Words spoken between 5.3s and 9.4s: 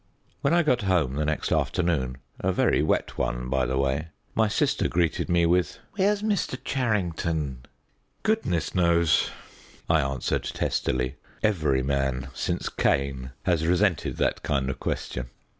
with "Where's Mr. Charrington?" "Goodness knows,"